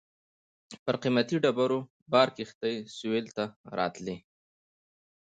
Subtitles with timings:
[0.83, 1.79] پر قیمتي ډبرو
[2.11, 3.43] بار کښتۍ سېویل ته
[3.77, 4.15] راتلې.